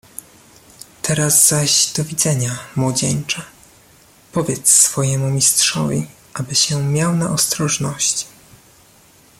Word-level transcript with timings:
"Teraz 1.01 1.47
zaś 1.47 1.91
do 1.93 2.03
widzenia, 2.05 2.59
młodzieńcze; 2.75 3.41
powiedz 4.31 4.69
swojemu 4.69 5.29
mistrzowi, 5.29 6.07
aby 6.33 6.55
się 6.55 6.83
miał 6.83 7.15
na 7.15 7.29
ostrożności." 7.31 8.25